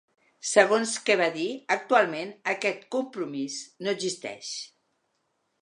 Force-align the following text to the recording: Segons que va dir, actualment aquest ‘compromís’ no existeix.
Segons 0.51 0.93
que 1.09 1.17
va 1.19 1.27
dir, 1.35 1.45
actualment 1.75 2.33
aquest 2.55 2.89
‘compromís’ 2.97 3.61
no 3.85 3.97
existeix. 3.97 4.55